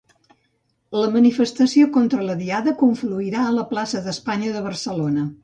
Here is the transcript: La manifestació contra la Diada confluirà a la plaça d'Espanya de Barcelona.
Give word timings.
La 1.01 1.09
manifestació 1.15 1.89
contra 1.97 2.23
la 2.31 2.37
Diada 2.39 2.75
confluirà 2.81 3.45
a 3.45 3.53
la 3.59 3.67
plaça 3.75 4.03
d'Espanya 4.09 4.57
de 4.59 4.67
Barcelona. 4.71 5.29